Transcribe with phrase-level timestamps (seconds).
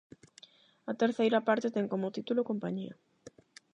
[0.91, 2.93] A terceira parte ten como título "Compañía".